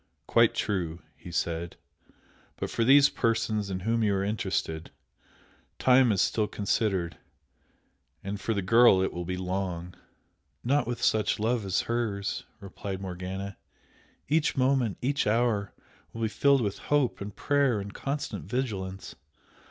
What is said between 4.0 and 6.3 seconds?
you are interested, time is